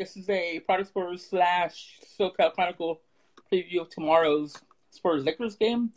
[0.00, 3.02] this is a Project Spurs slash SoCal Chronicle
[3.52, 4.56] preview of tomorrow's
[4.90, 5.90] Spurs Lakers game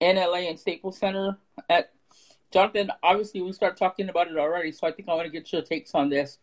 [0.00, 1.38] in LA and Staples Center.
[1.70, 1.92] At
[2.52, 5.52] Jonathan, obviously we start talking about it already, so I think I want to get
[5.52, 6.38] your takes on this,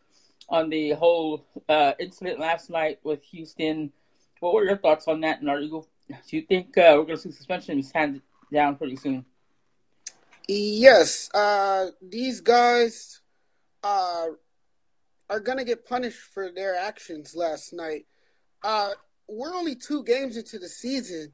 [0.47, 3.91] on the whole uh, incident last night with Houston.
[4.39, 5.41] What were your thoughts on that?
[5.41, 8.21] And are you do you think uh, we're going to see suspension handed
[8.54, 9.25] down pretty soon?
[10.48, 13.20] Yes, uh, these guys
[13.84, 14.28] uh,
[15.32, 18.05] are going to get punished for their actions last night.
[18.63, 18.91] Uh,
[19.30, 21.34] we're only two games into the season,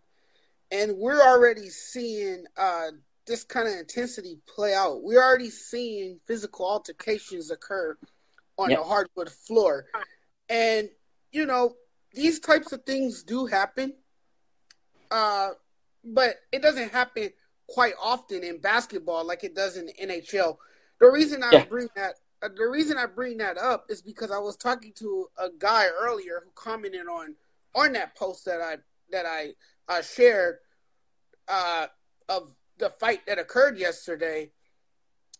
[0.71, 2.91] and we're already seeing uh,
[3.25, 5.01] this kind of intensity play out.
[5.01, 7.97] We're already seeing physical altercations occur
[8.59, 8.79] on yep.
[8.79, 9.87] the hardwood floor.
[10.47, 10.89] And,
[11.31, 11.73] you know,
[12.13, 13.93] these types of things do happen,
[15.09, 15.49] uh,
[16.03, 17.31] but it doesn't happen
[17.67, 20.57] quite often in basketball like it does in the NHL.
[20.99, 21.65] The reason I yeah.
[21.65, 25.49] bring that the reason I bring that up is because I was talking to a
[25.57, 27.35] guy earlier who commented on
[27.75, 28.77] on that post that I
[29.11, 29.53] that I
[29.87, 30.57] uh, shared
[31.47, 31.87] uh,
[32.29, 34.51] of the fight that occurred yesterday,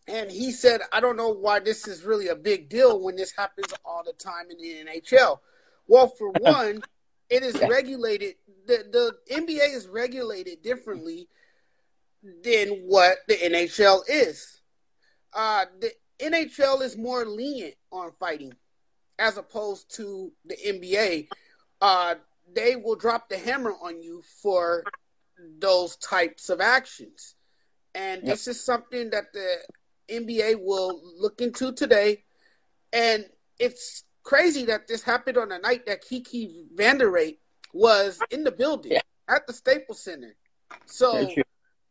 [0.06, 3.32] and he said, "I don't know why this is really a big deal when this
[3.36, 5.38] happens all the time in the NHL."
[5.86, 6.82] Well, for one,
[7.30, 8.34] it is regulated.
[8.66, 8.84] the
[9.28, 11.28] The NBA is regulated differently
[12.42, 14.60] than what the NHL is.
[15.32, 18.52] Uh, the NHL is more lenient on fighting
[19.18, 21.28] as opposed to the NBA.
[21.80, 22.14] Uh,
[22.54, 24.84] they will drop the hammer on you for
[25.58, 27.34] those types of actions.
[27.94, 28.32] And yep.
[28.32, 29.56] this is something that the
[30.10, 32.24] NBA will look into today.
[32.92, 33.26] And
[33.58, 37.38] it's crazy that this happened on a night that Kiki Vandeweghe
[37.72, 39.00] was in the building yeah.
[39.28, 40.34] at the Staples Center.
[40.86, 41.28] So,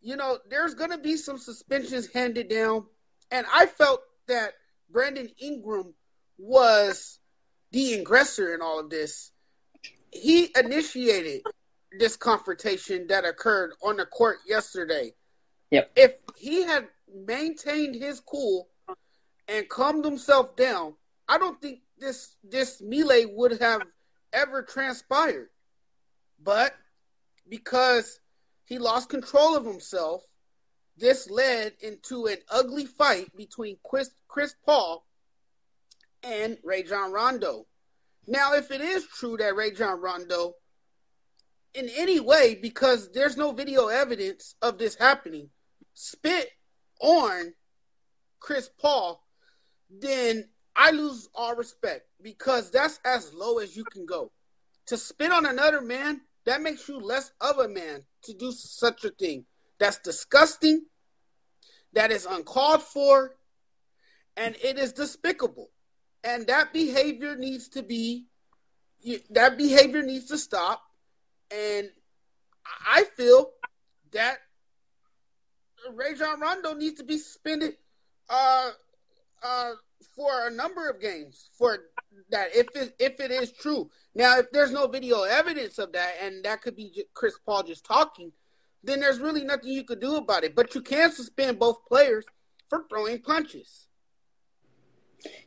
[0.01, 2.85] you know, there's going to be some suspensions handed down.
[3.31, 4.53] And I felt that
[4.89, 5.93] Brandon Ingram
[6.37, 7.19] was
[7.71, 9.31] the aggressor in all of this.
[10.11, 11.41] He initiated
[11.99, 15.13] this confrontation that occurred on the court yesterday.
[15.71, 15.91] Yep.
[15.95, 18.69] If he had maintained his cool
[19.47, 20.95] and calmed himself down,
[21.27, 23.81] I don't think this this melee would have
[24.33, 25.49] ever transpired.
[26.41, 26.73] But
[27.49, 28.19] because
[28.65, 30.23] he lost control of himself
[30.97, 35.05] this led into an ugly fight between Chris, Chris Paul
[36.23, 37.67] and Rajon Rondo.
[38.27, 40.55] Now, if it is true that Rajon Rondo,
[41.73, 45.49] in any way, because there's no video evidence of this happening,
[45.93, 46.49] spit
[46.99, 47.53] on
[48.39, 49.23] Chris Paul,
[49.89, 54.31] then I lose all respect because that's as low as you can go.
[54.87, 59.05] To spit on another man, that makes you less of a man to do such
[59.05, 59.45] a thing.
[59.79, 60.85] That's disgusting.
[61.93, 63.35] That is uncalled for.
[64.35, 65.69] And it is despicable.
[66.23, 68.25] And that behavior needs to be,
[69.31, 70.83] that behavior needs to stop.
[71.51, 71.89] And
[72.85, 73.51] I feel
[74.11, 74.37] that
[75.93, 77.77] Rajon Rondo needs to be suspended
[78.29, 78.71] uh,
[79.43, 79.71] uh,
[80.15, 81.77] for a number of games for
[82.29, 83.89] that if it if it is true.
[84.15, 87.85] Now, if there's no video evidence of that, and that could be Chris Paul just
[87.85, 88.31] talking,
[88.83, 90.55] then there's really nothing you could do about it.
[90.55, 92.25] But you can suspend both players
[92.69, 93.87] for throwing punches.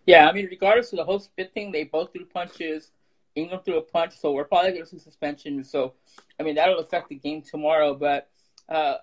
[0.07, 2.91] Yeah, I mean, regardless of the whole spit thing, they both threw punches.
[3.37, 5.63] Ingram threw a punch, so we're probably going to see suspension.
[5.63, 5.95] So,
[6.39, 7.95] I mean, that'll affect the game tomorrow.
[7.95, 8.29] But
[8.69, 8.97] uh,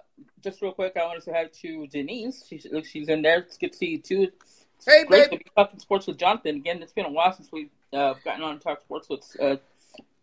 [0.43, 2.45] just real quick, I want to say hi to Denise.
[2.47, 3.39] She's she's in there.
[3.39, 4.31] It's good to see you too.
[4.75, 5.39] It's hey, great babe.
[5.39, 6.81] to be talking sports with Jonathan again.
[6.81, 9.07] It's been a while since we've uh, gotten on to talk sports.
[9.07, 9.55] So it's uh,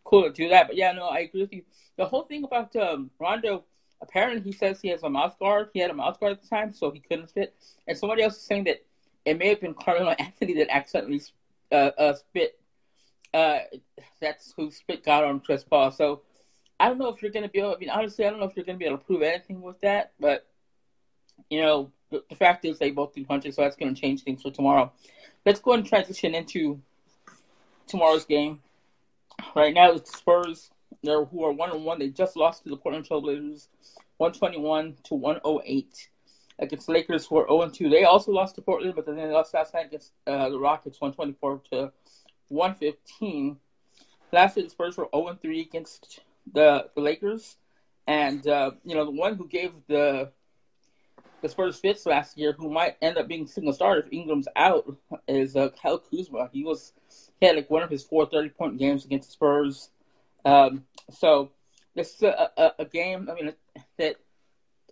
[0.04, 0.68] cool to do that.
[0.68, 1.62] But yeah, no, I agree with you.
[1.96, 3.64] The whole thing about um, Rondo
[4.04, 5.70] apparently he says he has a mouth guard.
[5.72, 7.54] He had a mouth guard at the time, so he couldn't spit.
[7.86, 8.84] And somebody else is saying that
[9.24, 11.22] it may have been Carmelo Anthony that accidentally
[11.72, 12.58] uh, uh, spit.
[13.32, 13.58] Uh,
[14.20, 15.90] that's who spit got on Chris Paul.
[15.90, 16.22] So
[16.78, 17.74] I don't know if you're going to be able.
[17.74, 19.62] I mean, honestly, I don't know if you're going to be able to prove anything
[19.62, 20.12] with that.
[20.20, 20.46] But
[21.50, 24.22] you know, the, the fact is they both threw punches, so that's going to change
[24.22, 24.92] things for tomorrow.
[25.44, 26.80] Let's go and transition into
[27.86, 28.60] tomorrow's game.
[29.56, 30.70] Right now, it's the Spurs
[31.04, 31.98] they're, who are one on one.
[31.98, 33.68] They just lost to the Portland Trailblazers,
[34.16, 36.08] one twenty one to one oh eight.
[36.58, 37.88] Against the Lakers, who are zero two.
[37.88, 41.00] They also lost to Portland, but then they lost last night against uh, the Rockets,
[41.00, 41.92] one twenty four to
[42.48, 43.56] one fifteen.
[44.32, 46.20] Last year, the Spurs were zero three against
[46.52, 47.56] the the Lakers,
[48.06, 50.30] and uh, you know the one who gave the
[51.44, 54.96] the Spurs fits last year, who might end up being single starter if Ingram's out,
[55.28, 56.48] is uh, Kyle Kuzma.
[56.52, 56.94] He was
[57.38, 59.90] he had like one of his four 30 point games against the Spurs.
[60.44, 61.50] Um, so
[61.94, 63.28] this is a, a, a, game.
[63.30, 63.52] I mean,
[63.98, 64.16] that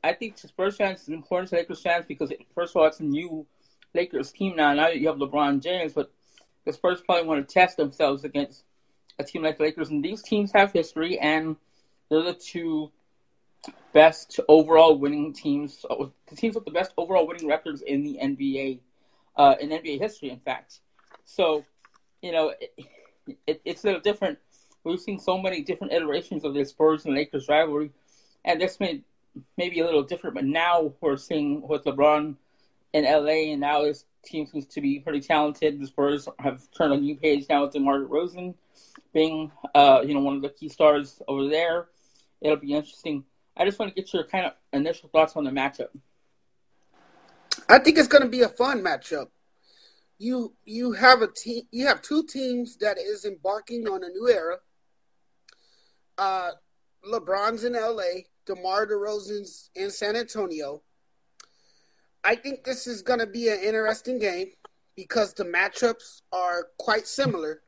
[0.03, 2.89] I think to Spurs fans is important to Lakers fans because it, first of all,
[2.89, 3.47] it's a new
[3.95, 4.73] Lakers team now.
[4.73, 6.13] Now you have LeBron James, but
[6.65, 8.65] the Spurs probably want to test themselves against
[9.19, 11.57] a team like the Lakers, and these teams have history, and
[12.09, 12.91] they're the two
[13.93, 18.19] best overall winning teams, uh, the teams with the best overall winning records in the
[18.23, 18.81] NBA,
[19.37, 20.81] uh, in NBA history, in fact.
[21.25, 21.65] So,
[22.23, 22.75] you know, it,
[23.47, 24.39] it, it's a little different.
[24.85, 27.93] We've seen so many different iterations of the Spurs and Lakers rivalry,
[28.45, 29.03] and this may
[29.57, 30.35] maybe a little different.
[30.35, 32.35] But now we're seeing with LeBron
[32.93, 35.81] in LA, and now this team seems to be pretty talented.
[35.81, 38.55] The Spurs have turned a new page now with DeMar DeRozan
[39.13, 41.89] being, uh, you know, one of the key stars over there.
[42.41, 43.25] It'll be interesting.
[43.57, 45.89] I just want to get your kind of initial thoughts on the matchup.
[47.69, 49.29] I think it's going to be a fun matchup.
[50.19, 51.65] You you have a team.
[51.71, 54.59] You have two teams that is embarking on a new era.
[56.19, 56.51] Uh,
[57.11, 58.23] LeBron's in LA.
[58.47, 60.83] DeMar DeRozan's in San Antonio.
[62.25, 64.49] I think this is going to be an interesting game
[64.97, 67.63] because the matchups are quite similar.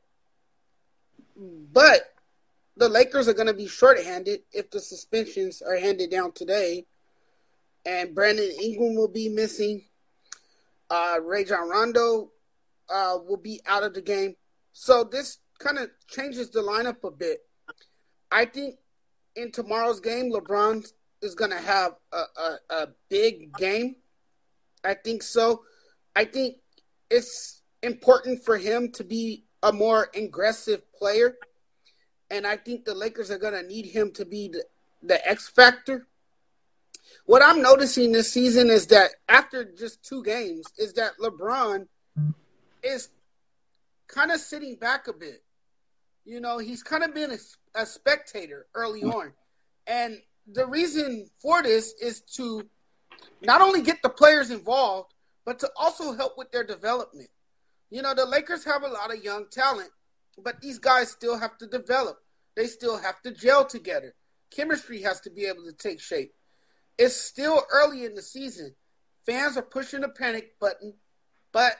[1.37, 2.13] But
[2.77, 6.85] the Lakers are going to be shorthanded if the suspensions are handed down today.
[7.85, 9.83] And Brandon Ingram will be missing.
[10.89, 12.31] Uh, Rajon Rondo
[12.89, 14.35] uh, will be out of the game.
[14.73, 17.39] So this kind of changes the lineup a bit.
[18.31, 18.75] I think
[19.35, 20.85] in tomorrow's game, LeBron
[21.21, 23.95] is going to have a, a, a big game.
[24.83, 25.63] I think so.
[26.15, 26.57] I think
[27.09, 31.35] it's important for him to be a more aggressive player.
[32.29, 34.63] And I think the Lakers are going to need him to be the,
[35.01, 36.07] the X factor.
[37.25, 41.87] What I'm noticing this season is that after just two games, is that LeBron
[42.83, 43.09] is
[44.07, 45.43] kind of sitting back a bit.
[46.23, 47.31] You know, he's kind of been
[47.75, 49.33] a, spectator early on.
[49.87, 52.67] And the reason for this is to
[53.41, 55.13] not only get the players involved,
[55.45, 57.29] but to also help with their development.
[57.89, 59.89] You know, the Lakers have a lot of young talent,
[60.43, 62.17] but these guys still have to develop.
[62.55, 64.15] They still have to gel together.
[64.49, 66.33] Chemistry has to be able to take shape.
[66.97, 68.73] It's still early in the season.
[69.25, 70.93] Fans are pushing the panic button,
[71.51, 71.75] but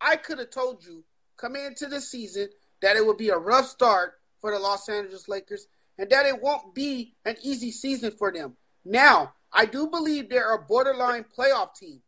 [0.00, 1.04] I could have told you
[1.36, 2.48] coming into the season
[2.82, 5.66] that it would be a rough start for the Los Angeles Lakers
[5.98, 8.56] and that it won't be an easy season for them.
[8.84, 12.00] Now, I do believe they're a borderline playoff team.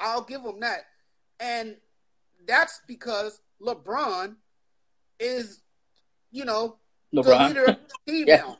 [0.00, 0.86] I'll give them that.
[1.38, 1.76] And
[2.46, 4.36] that's because LeBron
[5.20, 5.60] is,
[6.30, 6.78] you know,
[7.14, 7.24] LeBron.
[7.24, 8.36] the leader of the team yeah.
[8.36, 8.58] now.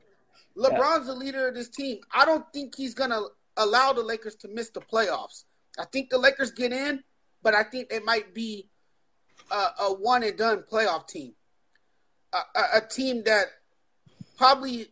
[0.56, 1.12] LeBron's yeah.
[1.12, 2.00] the leader of this team.
[2.14, 3.26] I don't think he's going to
[3.56, 5.44] allow the Lakers to miss the playoffs.
[5.78, 7.02] I think the Lakers get in,
[7.42, 8.68] but I think they might be
[9.50, 11.34] a, a one and done playoff team.
[12.55, 13.47] A, a, team that
[14.37, 14.87] probably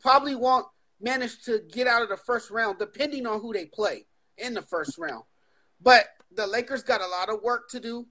[0.00, 0.66] probably won't
[1.00, 4.06] manage to get out of the first round, depending on who they play
[4.36, 5.24] in the first round.
[5.80, 8.06] But the Lakers got a lot of work to do.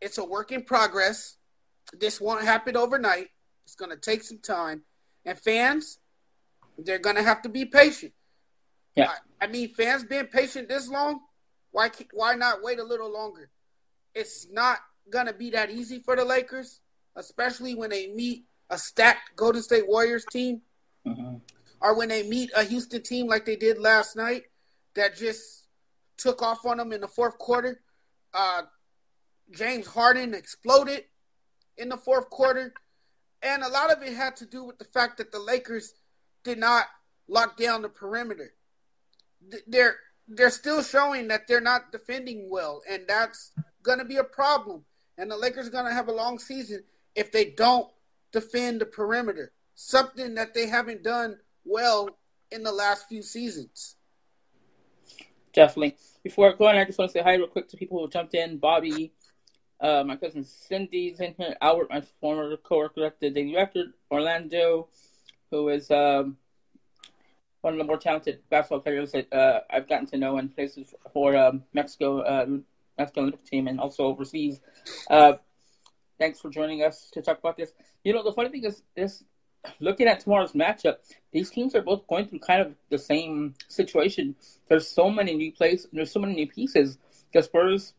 [0.00, 1.36] It's a work in progress.
[1.98, 3.28] This won't happen overnight.
[3.64, 4.82] It's going to take some time.
[5.24, 5.98] And fans,
[6.78, 8.12] they're going to have to be patient.
[8.96, 9.12] Yeah.
[9.40, 11.20] I, I mean, fans being patient this long,
[11.70, 13.50] why why not wait a little longer?
[14.14, 14.78] It's not
[15.08, 16.80] going to be that easy for the Lakers,
[17.16, 20.62] especially when they meet a stacked Golden State Warriors team.
[21.06, 21.36] Mm-hmm
[21.82, 24.44] or when they meet a Houston team like they did last night
[24.94, 25.66] that just
[26.16, 27.80] took off on them in the fourth quarter.
[28.32, 28.62] Uh,
[29.50, 31.04] James Harden exploded
[31.76, 32.72] in the fourth quarter.
[33.42, 35.94] And a lot of it had to do with the fact that the Lakers
[36.44, 36.86] did not
[37.28, 38.54] lock down the perimeter.
[39.66, 39.96] They're
[40.28, 43.50] they're still showing that they're not defending well, and that's
[43.82, 44.84] going to be a problem.
[45.18, 47.88] And the Lakers are going to have a long season if they don't
[48.32, 49.52] defend the perimeter.
[49.74, 52.08] Something that they haven't done well
[52.50, 53.96] in the last few seasons.
[55.52, 55.96] Definitely.
[56.22, 58.58] Before going, I just want to say hi real quick to people who jumped in.
[58.58, 59.12] Bobby,
[59.80, 61.56] uh, my cousin Cindy's in here.
[61.60, 63.92] Albert, my former coworker at the Daily Record.
[64.10, 64.88] Orlando,
[65.50, 66.36] who is um,
[67.60, 70.94] one of the more talented basketball players that uh, I've gotten to know and places
[71.12, 72.46] for um, Mexico, uh,
[72.98, 74.60] Mexico Olympic team, and also overseas.
[76.22, 77.72] Thanks for joining us to talk about this.
[78.04, 79.24] You know, the funny thing is, this
[79.80, 80.98] looking at tomorrow's matchup,
[81.32, 84.36] these teams are both going through kind of the same situation.
[84.68, 86.98] There's so many new plays, there's so many new pieces.
[87.32, 87.94] The Spurs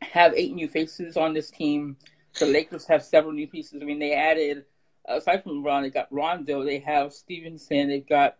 [0.00, 1.98] have eight new faces on this team.
[2.38, 3.82] The Lakers have several new pieces.
[3.82, 4.64] I mean, they added
[5.06, 8.38] aside from Ron, they got Rondo, they have Stephenson, they've got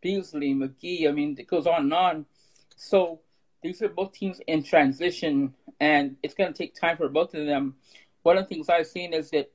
[0.00, 1.08] Beasley, McGee.
[1.08, 2.26] I mean, it goes on and on.
[2.76, 3.18] So
[3.64, 7.46] these are both teams in transition, and it's going to take time for both of
[7.46, 7.74] them.
[8.22, 9.50] One of the things I've seen is that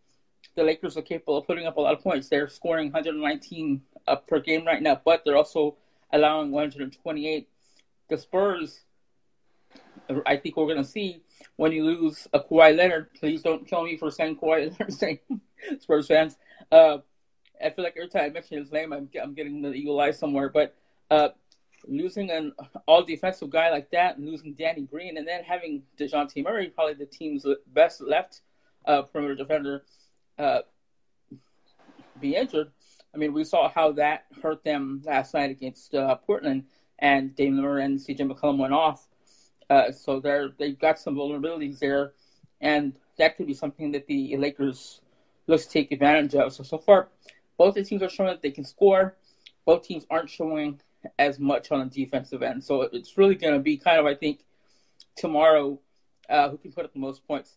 [0.55, 2.29] the Lakers are capable of putting up a lot of points.
[2.29, 5.75] They're scoring 119 uh, per game right now, but they're also
[6.11, 7.49] allowing 128.
[8.07, 8.81] The Spurs,
[10.25, 11.21] I think we're going to see
[11.55, 13.13] when you lose a Kawhi Leonard.
[13.13, 15.19] Please don't kill me for saying Kawhi Leonard, saying
[15.79, 16.37] Spurs fans.
[16.71, 16.99] Uh,
[17.63, 20.11] I feel like every time I mention his name, I'm, I'm getting the eagle eye
[20.11, 20.49] somewhere.
[20.49, 20.75] But
[21.09, 21.29] uh,
[21.87, 22.53] losing an
[22.87, 27.05] all defensive guy like that, losing Danny Green, and then having Dejounte Murray, probably the
[27.05, 28.41] team's best left
[28.87, 29.83] uh, perimeter defender,
[30.37, 30.59] uh,
[32.19, 32.71] be injured.
[33.13, 36.65] I mean, we saw how that hurt them last night against uh, Portland,
[36.99, 39.07] and Damian Murray and CJ McCollum went off.
[39.69, 42.13] Uh, so they're they've got some vulnerabilities there,
[42.61, 45.01] and that could be something that the Lakers
[45.47, 46.53] look to take advantage of.
[46.53, 47.09] So so far,
[47.57, 49.15] both the teams are showing that they can score.
[49.65, 50.79] Both teams aren't showing
[51.17, 52.63] as much on the defensive end.
[52.63, 54.45] So it's really going to be kind of, I think,
[55.15, 55.79] tomorrow
[56.29, 57.55] uh, who can put up the most points.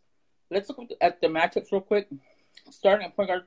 [0.51, 2.09] Let's look at the matchups real quick.
[2.71, 3.43] Starting at point guard,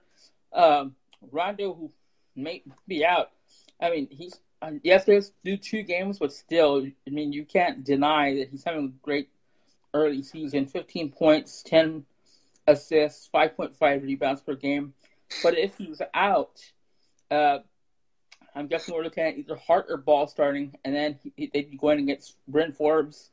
[0.54, 0.96] um,
[1.32, 1.92] Rondo, who
[2.36, 3.32] may be out.
[3.82, 7.84] I mean, he's uh, yes, there's do two games, but still, I mean, you can't
[7.84, 9.30] deny that he's having a great
[9.94, 10.68] early season.
[10.68, 12.06] 15 points, 10
[12.68, 14.94] assists, 5.5 rebounds per game.
[15.42, 16.62] But if he's out,
[17.32, 17.60] uh,
[18.54, 21.78] I'm guessing we're looking at either Hart or Ball starting, and then he, they'd be
[21.78, 23.32] going against Bryn Forbes,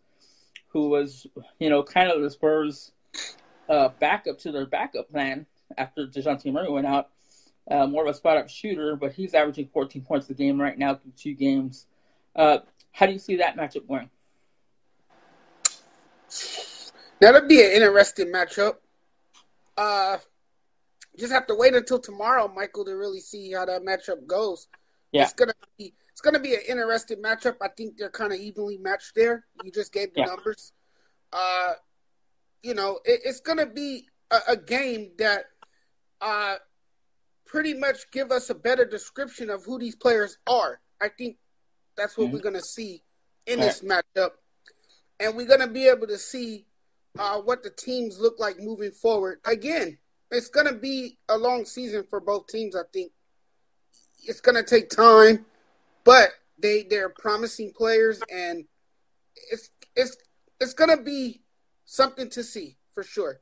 [0.68, 1.26] who was,
[1.58, 2.92] you know, kind of the Spurs'
[3.68, 5.46] uh, backup to their backup plan
[5.76, 7.10] after DeJounte Murray went out.
[7.70, 10.78] Uh, more of a spot up shooter, but he's averaging 14 points a game right
[10.78, 11.86] now through two games.
[12.34, 12.58] Uh,
[12.92, 14.08] how do you see that matchup going?
[17.20, 18.76] That'll be an interesting matchup.
[19.76, 20.18] Uh,
[21.18, 24.68] just have to wait until tomorrow, Michael, to really see how that matchup goes.
[25.12, 25.24] Yeah.
[25.24, 27.56] It's gonna be it's gonna be an interesting matchup.
[27.60, 29.46] I think they're kind of evenly matched there.
[29.64, 30.26] You just gave the yeah.
[30.26, 30.72] numbers.
[31.32, 31.72] Uh,
[32.62, 35.44] you know, it, it's gonna be a, a game that
[36.20, 36.56] uh
[37.46, 40.80] pretty much give us a better description of who these players are.
[41.00, 41.36] I think
[41.96, 42.34] that's what mm-hmm.
[42.34, 43.02] we're gonna see
[43.46, 44.30] in this matchup,
[45.20, 46.66] and we're gonna be able to see
[47.18, 49.40] uh, what the teams look like moving forward.
[49.44, 49.98] Again,
[50.30, 52.76] it's gonna be a long season for both teams.
[52.76, 53.12] I think
[54.28, 55.46] it's going to take time,
[56.04, 58.64] but they they're promising players, and
[59.50, 60.16] it's it's
[60.60, 61.40] it's going to be
[61.90, 63.40] something to see for sure.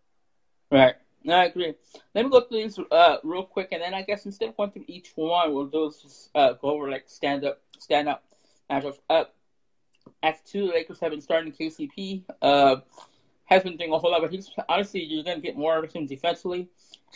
[0.71, 0.95] Right.
[1.25, 1.75] No, I agree.
[2.15, 4.71] Let me go through these uh, real quick, and then I guess instead of going
[4.71, 8.23] through each one, we'll just uh, go over like stand up, stand up
[8.71, 8.99] matchups.
[9.11, 9.25] Uh,
[10.23, 12.23] as two, the Lakers have been starting KCP.
[12.41, 12.77] Uh,
[13.47, 15.93] has been doing a whole lot, but he's honestly you're going to get more of
[15.93, 16.69] him defensively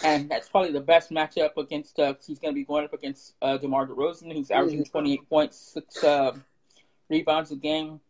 [0.03, 1.99] and that's probably the best matchup against.
[1.99, 4.91] Uh, he's going to be going up against uh, DeMar DeRozan, who's averaging mm-hmm.
[4.91, 6.33] 28 points, six uh,
[7.09, 8.01] rebounds a game.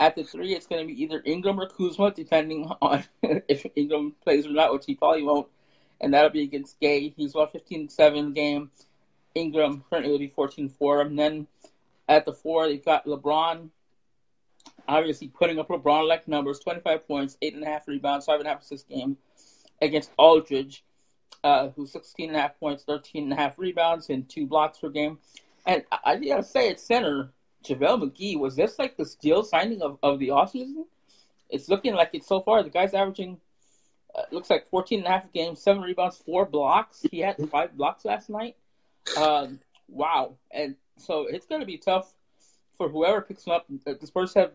[0.00, 4.14] At the three, it's going to be either Ingram or Kuzma, depending on if Ingram
[4.24, 5.46] plays or not, which he probably won't.
[6.00, 7.10] And that'll be against Gay.
[7.10, 8.70] He's about 15-7 game.
[9.34, 11.06] Ingram currently will be 14-4.
[11.06, 11.46] And then
[12.08, 13.68] at the four, they've got LeBron,
[14.88, 19.18] obviously putting up LeBron-like numbers, 25 points, 8.5 rebounds, 5.5 assists game
[19.82, 20.82] against Aldridge
[21.42, 24.78] uh, who's 16 and a half points, 13 and a half rebounds, and two blocks
[24.78, 25.18] per game.
[25.66, 27.30] And I, I gotta say, at center,
[27.64, 30.84] JaVale McGee, was this like the steal signing of, of the offseason?
[31.48, 32.62] It's looking like it so far.
[32.62, 33.38] The guy's averaging,
[34.16, 37.04] uh, looks like 14 and a half games, seven rebounds, four blocks.
[37.10, 38.56] He had five blocks last night.
[39.16, 40.34] Um, wow.
[40.50, 42.14] And so it's going to be tough
[42.78, 43.66] for whoever picks him up.
[43.86, 44.52] Uh, the Spurs have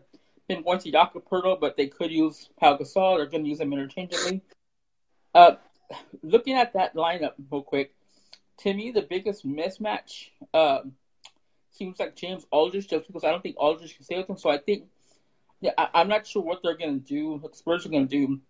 [0.48, 1.24] been going to Jakob
[1.60, 3.18] but they could use Pau Gasol.
[3.18, 4.42] They're going to use him interchangeably.
[5.34, 5.56] Uh,
[6.22, 7.94] looking at that lineup real quick,
[8.58, 10.92] to me the biggest mismatch um,
[11.76, 14.38] seems like James Aldridge, just because I don't think Aldridge can stay with him.
[14.38, 14.84] So I think,
[15.60, 17.34] yeah, I, am not sure what they're going to do.
[17.34, 18.40] What Spurs are going to do.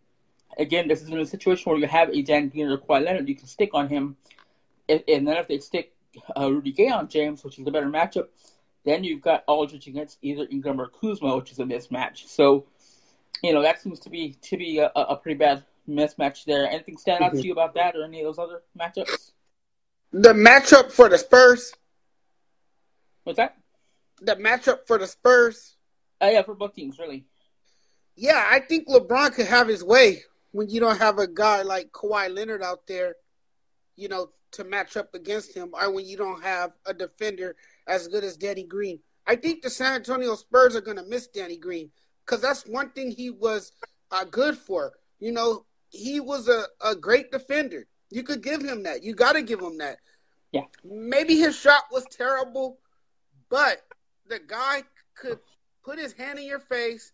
[0.58, 3.28] Again, this is in a situation where you have a Dan Green or Kawhi Leonard,
[3.28, 4.16] you can stick on him,
[4.88, 5.92] and, and then if they stick
[6.36, 8.28] uh, Rudy Gay on James, which is the better matchup,
[8.84, 12.28] then you've got Aldridge against either Ingram or Kuzma, which is a mismatch.
[12.28, 12.66] So,
[13.42, 16.66] you know that seems to be to be a, a pretty bad mismatch there.
[16.66, 17.40] Anything stand out mm-hmm.
[17.40, 19.32] to you about that or any of those other matchups?
[20.12, 21.74] The matchup for the Spurs.
[23.26, 23.56] What's that?
[24.20, 25.74] The matchup for the Spurs.
[26.20, 27.24] Oh yeah, for both teams, really.
[28.14, 31.90] Yeah, I think LeBron could have his way when you don't have a guy like
[31.90, 33.16] Kawhi Leonard out there,
[33.96, 37.56] you know, to match up against him, or when you don't have a defender
[37.88, 39.00] as good as Danny Green.
[39.26, 41.90] I think the San Antonio Spurs are going to miss Danny Green
[42.24, 43.72] because that's one thing he was
[44.12, 44.92] uh, good for.
[45.18, 47.88] You know, he was a, a great defender.
[48.10, 49.02] You could give him that.
[49.02, 49.96] You got to give him that.
[50.52, 50.62] Yeah.
[50.84, 52.78] Maybe his shot was terrible,
[53.48, 53.82] but
[54.28, 54.82] the guy
[55.14, 55.38] could
[55.84, 57.12] put his hand in your face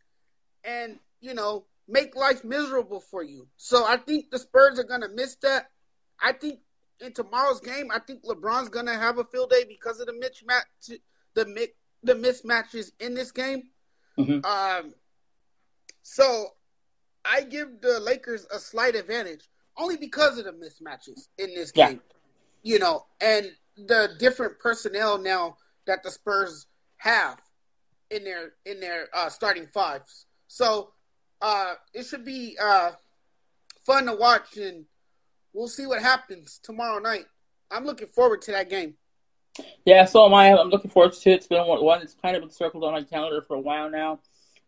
[0.64, 3.48] and, you know, make life miserable for you.
[3.56, 5.70] So I think the Spurs are going to miss that.
[6.20, 6.60] I think
[7.00, 10.12] in tomorrow's game, I think LeBron's going to have a field day because of the
[10.12, 10.98] mismatch,
[11.34, 11.68] the
[12.04, 13.64] the mismatches in this game.
[14.18, 14.44] Mm-hmm.
[14.44, 14.94] Um,
[16.02, 16.48] so
[17.24, 22.00] I give the Lakers a slight advantage only because of the mismatches in this game.
[22.62, 26.66] you know, and the different personnel now that the Spurs
[26.98, 27.38] have
[28.10, 30.26] in their in their uh, starting fives.
[30.48, 30.92] So
[31.40, 32.92] uh, it should be uh,
[33.84, 34.84] fun to watch, and
[35.52, 37.24] we'll see what happens tomorrow night.
[37.70, 38.94] I'm looking forward to that game.
[39.84, 40.56] Yeah, so am I.
[40.56, 41.34] I'm looking forward to it.
[41.34, 44.20] It's been one that's kind of been circled on my calendar for a while now.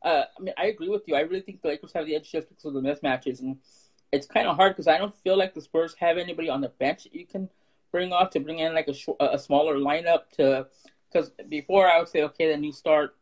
[0.03, 1.15] Uh, I mean, I agree with you.
[1.15, 3.57] I really think the Lakers have the edge just because of the mismatches, and
[4.13, 6.69] it's kind of hard because I don't feel like the Spurs have anybody on the
[6.69, 7.49] bench that you can
[7.93, 10.67] bring off to bring in like a, sh- a smaller lineup to.
[11.15, 13.15] Because before I would say, okay, then you start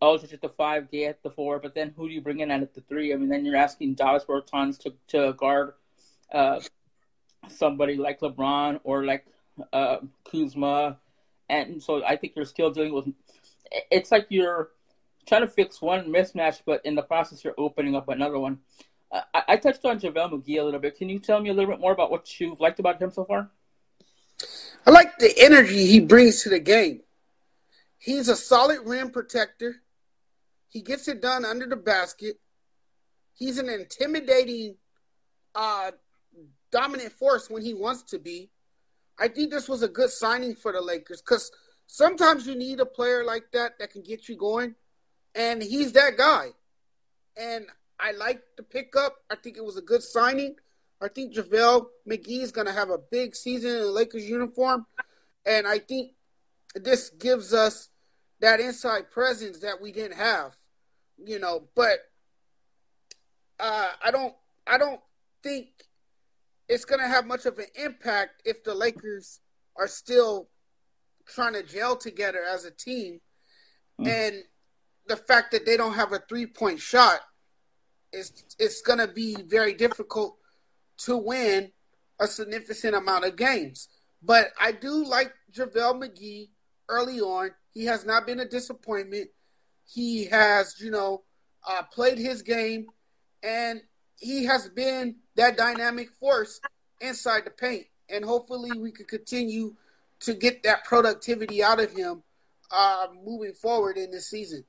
[0.00, 2.50] Aldridge at the five, Gay at the four, but then who do you bring in
[2.50, 3.12] at the three?
[3.12, 5.74] I mean, then you're asking Davis Bertans to to guard
[6.32, 6.60] uh,
[7.48, 9.26] somebody like LeBron or like
[9.72, 9.98] uh,
[10.30, 10.98] Kuzma,
[11.50, 13.08] and so I think you're still dealing with.
[13.90, 14.70] It's like you're
[15.26, 18.60] trying to fix one mismatch, but in the process you're opening up another one.
[19.12, 20.96] Uh, I, I, touched on JaVale McGee a little bit.
[20.96, 23.24] Can you tell me a little bit more about what you've liked about him so
[23.24, 23.50] far?
[24.86, 27.00] I like the energy he brings to the game.
[27.98, 29.76] He's a solid rim protector.
[30.68, 32.36] He gets it done under the basket.
[33.32, 34.76] He's an intimidating,
[35.54, 35.92] uh,
[36.70, 38.50] dominant force when he wants to be.
[39.18, 41.50] I think this was a good signing for the Lakers because
[41.86, 44.74] sometimes you need a player like that that can get you going,
[45.34, 46.48] and he's that guy.
[47.36, 47.66] And
[47.98, 49.16] I like the pickup.
[49.30, 50.56] I think it was a good signing.
[51.02, 54.86] I think JaVale McGee is going to have a big season in the Lakers uniform,
[55.44, 56.12] and I think
[56.74, 57.90] this gives us
[58.40, 60.56] that inside presence that we didn't have
[61.22, 61.98] you know, but
[63.60, 64.34] uh, I don't
[64.66, 65.00] I don't
[65.42, 65.68] think
[66.68, 69.40] it's gonna have much of an impact if the Lakers
[69.76, 70.48] are still
[71.26, 73.20] trying to gel together as a team,
[74.00, 74.08] mm.
[74.08, 74.42] and
[75.06, 77.20] the fact that they don't have a three point shot
[78.12, 80.36] is it's gonna be very difficult
[80.98, 81.72] to win
[82.20, 83.88] a significant amount of games.
[84.22, 86.48] But I do like JaVale McGee
[86.88, 87.50] early on.
[87.72, 89.28] He has not been a disappointment.
[89.86, 91.24] He has, you know,
[91.68, 92.86] uh, played his game,
[93.42, 93.82] and
[94.18, 96.60] he has been that dynamic force
[97.00, 97.86] inside the paint.
[98.08, 99.74] And hopefully, we can continue
[100.20, 102.22] to get that productivity out of him
[102.70, 104.64] uh, moving forward in this season.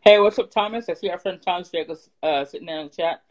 [0.00, 0.88] Hey, what's up, Thomas?
[0.88, 3.22] I see our friend Thomas Vegas uh, sitting there in the chat.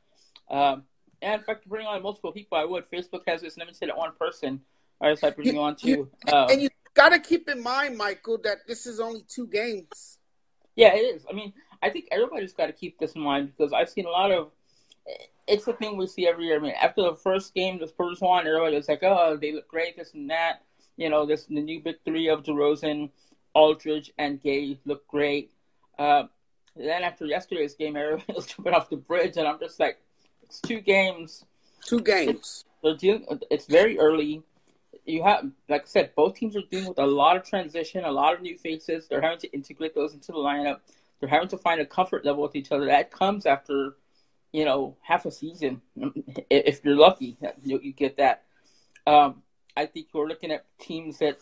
[0.49, 0.83] Um,
[1.21, 2.89] and if I could bring on multiple people, I would.
[2.89, 4.61] Facebook has this limited at one person.
[5.01, 6.09] I just like bring you on too.
[6.27, 10.17] Uh, and you got to keep in mind, Michael, that this is only two games.
[10.75, 11.25] Yeah, it is.
[11.29, 14.09] I mean, I think everybody's got to keep this in mind because I've seen a
[14.09, 14.51] lot of.
[15.47, 16.57] It's the thing we see every year.
[16.57, 18.45] I mean, after the first game, the Spurs won.
[18.45, 20.63] Everybody was like, "Oh, they look great, this and that."
[20.97, 23.11] You know, this the new big three of DeRozan,
[23.53, 25.51] Aldridge, and Gay look great.
[25.97, 26.23] Uh,
[26.75, 29.99] then after yesterday's game, everybody was jumping off the bridge, and I'm just like,
[30.47, 31.45] "It's two games."
[31.85, 32.65] Two games.
[32.83, 33.25] They're dealing.
[33.49, 34.43] It's very early
[35.07, 38.11] you have, like I said, both teams are dealing with a lot of transition, a
[38.11, 39.07] lot of new faces.
[39.07, 40.79] They're having to integrate those into the lineup.
[41.19, 42.85] They're having to find a comfort level with each other.
[42.85, 43.95] That comes after,
[44.51, 45.81] you know, half a season.
[46.49, 48.43] If you're lucky, you, you get that.
[49.07, 49.43] Um,
[49.75, 51.39] I think we're looking at teams that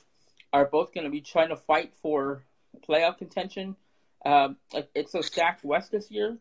[0.54, 2.44] are both going to be trying to fight for
[2.88, 3.76] playoff contention.
[4.24, 4.58] Um,
[4.94, 6.38] it's a stacked West this year,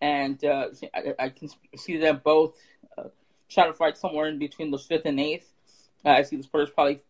[0.00, 2.56] and uh, I, I, can see them both
[2.96, 3.04] uh,
[3.48, 5.52] trying to fight somewhere in between the fifth and eighth.
[6.04, 7.00] Uh, I see the Spurs probably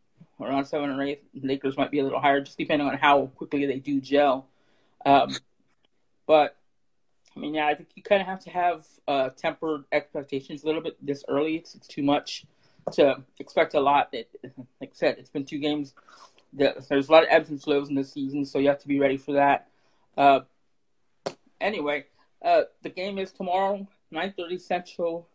[0.41, 1.25] around seven or eight.
[1.35, 4.47] Lakers might be a little higher, just depending on how quickly they do gel.
[5.05, 5.37] Um,
[6.27, 6.57] but
[7.37, 10.67] I mean, yeah, I think you kind of have to have uh, tempered expectations a
[10.67, 11.57] little bit this early.
[11.57, 12.45] It's, it's too much
[12.93, 14.09] to expect a lot.
[14.13, 14.31] It,
[14.81, 15.95] like I said, it's been two games.
[16.53, 18.99] There's a lot of ebbs and flows in this season, so you have to be
[18.99, 19.69] ready for that.
[20.17, 20.41] Uh,
[21.61, 22.07] anyway,
[22.43, 25.29] uh, the game is tomorrow, 9:30 Central.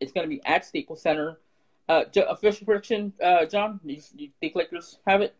[0.00, 1.38] It's going to be at Staples Center.
[1.88, 3.78] Uh, official prediction, uh, John.
[3.84, 5.34] You, you, think Lakers have it?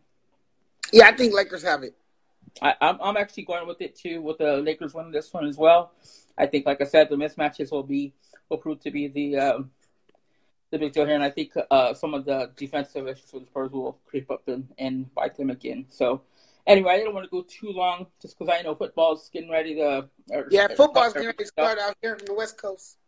[0.92, 1.96] Yeah, I think Lakers have it.
[2.62, 4.22] I, am I'm, I'm actually going with it too.
[4.22, 5.92] With the Lakers winning this one as well.
[6.38, 8.12] I think, like I said, the mismatches will be
[8.48, 9.70] will prove to be the um,
[10.70, 13.46] the big deal here, and I think uh, some of the defensive issues for the
[13.46, 15.86] Spurs will creep up and, and bite them again.
[15.88, 16.22] So,
[16.66, 19.74] anyway, I didn't want to go too long, just because I know football's getting ready
[19.76, 20.08] to.
[20.50, 22.98] Yeah, football's getting ready to start out here in the West Coast.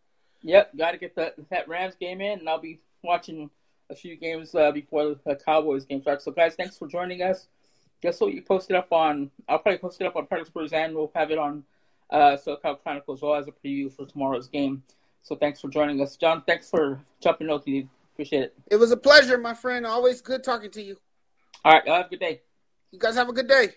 [0.43, 3.51] Yep, got to get the, that Rams game in, and I'll be watching
[3.91, 6.25] a few games uh, before the Cowboys game starts.
[6.25, 7.49] So, guys, thanks for joining us.
[8.03, 8.33] Guess what?
[8.33, 9.31] You posted up on.
[9.49, 11.65] I'll probably post it up on Project Spurs and we'll have it on
[12.11, 14.83] uh, SoCal Chronicles as well as a preview for tomorrow's game.
[15.23, 16.43] So, thanks for joining us, John.
[16.47, 17.89] Thanks for jumping me.
[18.15, 18.55] Appreciate it.
[18.71, 19.87] It was a pleasure, my friend.
[19.87, 20.99] Always good talking to you.
[21.65, 21.89] All right.
[21.89, 22.41] Have a good day.
[22.91, 23.75] You guys have a good day.